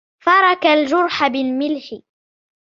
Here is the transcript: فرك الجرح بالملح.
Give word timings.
فرك 0.23 0.65
الجرح 0.65 1.27
بالملح. 1.27 1.95